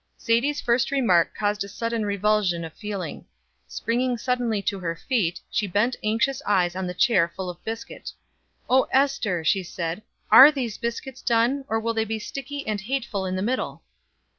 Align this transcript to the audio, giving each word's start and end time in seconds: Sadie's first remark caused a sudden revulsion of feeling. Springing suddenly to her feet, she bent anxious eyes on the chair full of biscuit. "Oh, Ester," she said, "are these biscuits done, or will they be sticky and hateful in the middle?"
Sadie's 0.17 0.59
first 0.59 0.89
remark 0.89 1.35
caused 1.37 1.63
a 1.63 1.67
sudden 1.67 2.07
revulsion 2.07 2.65
of 2.65 2.73
feeling. 2.73 3.25
Springing 3.67 4.17
suddenly 4.17 4.59
to 4.63 4.79
her 4.79 4.95
feet, 4.95 5.39
she 5.51 5.67
bent 5.67 5.95
anxious 6.01 6.41
eyes 6.43 6.75
on 6.75 6.87
the 6.87 6.95
chair 6.95 7.31
full 7.35 7.51
of 7.51 7.63
biscuit. 7.63 8.11
"Oh, 8.67 8.87
Ester," 8.91 9.43
she 9.43 9.61
said, 9.61 10.01
"are 10.31 10.51
these 10.51 10.79
biscuits 10.79 11.21
done, 11.21 11.65
or 11.67 11.79
will 11.79 11.93
they 11.93 12.05
be 12.05 12.17
sticky 12.17 12.65
and 12.65 12.81
hateful 12.81 13.27
in 13.27 13.35
the 13.35 13.43
middle?" 13.43 13.83